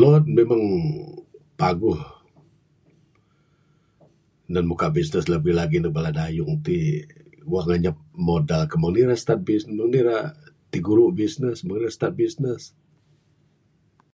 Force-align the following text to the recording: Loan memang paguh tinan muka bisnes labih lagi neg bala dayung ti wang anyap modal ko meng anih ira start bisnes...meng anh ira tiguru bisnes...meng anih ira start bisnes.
Loan 0.00 0.22
memang 0.38 0.62
paguh 1.60 2.00
tinan 4.44 4.64
muka 4.70 4.86
bisnes 4.96 5.28
labih 5.32 5.54
lagi 5.60 5.76
neg 5.78 5.94
bala 5.96 6.10
dayung 6.18 6.52
ti 6.66 6.78
wang 7.52 7.68
anyap 7.76 7.96
modal 8.28 8.62
ko 8.70 8.74
meng 8.76 8.90
anih 8.90 9.04
ira 9.04 9.16
start 9.22 9.40
bisnes...meng 9.48 9.84
anh 9.86 9.98
ira 10.02 10.18
tiguru 10.72 11.04
bisnes...meng 11.20 11.68
anih 11.74 11.82
ira 11.82 11.94
start 11.96 12.14
bisnes. 12.22 12.62